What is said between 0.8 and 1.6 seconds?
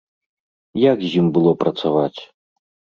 Як з ім было